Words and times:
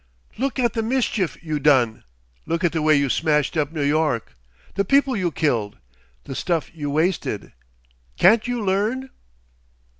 "Look 0.39 0.57
at 0.57 0.73
the 0.73 0.81
mischief 0.81 1.37
you 1.43 1.59
done! 1.59 2.03
Look 2.47 2.63
at 2.63 2.71
the 2.71 2.81
way 2.81 2.95
you 2.95 3.07
smashed 3.07 3.55
up 3.55 3.71
New 3.71 3.83
York 3.83 4.33
the 4.73 4.83
people 4.83 5.15
you 5.15 5.31
killed, 5.31 5.77
the 6.23 6.33
stuff 6.33 6.71
you 6.73 6.89
wasted. 6.89 7.53
Can't 8.17 8.47
you 8.47 8.65
learn?" 8.65 9.11